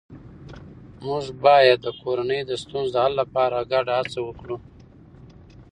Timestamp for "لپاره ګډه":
3.21-3.93